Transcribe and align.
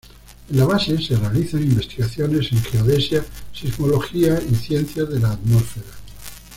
En 0.51 0.57
la 0.57 0.65
base 0.65 0.97
se 0.99 1.15
realizan 1.15 1.61
investigaciones 1.61 2.51
en 2.53 2.57
geodesia, 2.63 3.23
sismología 3.53 4.41
y 4.41 4.55
ciencias 4.55 5.07
de 5.09 5.19
la 5.19 5.33
atmósfera. 5.33 5.91